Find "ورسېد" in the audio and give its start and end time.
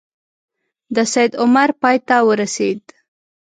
2.27-2.81